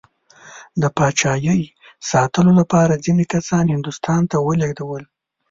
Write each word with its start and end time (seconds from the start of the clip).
د 0.81 0.83
پاچایۍ 0.97 1.61
ساتلو 2.09 2.51
لپاره 2.59 3.01
ځینې 3.05 3.23
کسان 3.33 3.65
هندوستان 3.73 4.21
ته 4.31 4.37
ولېږدول. 4.47 5.03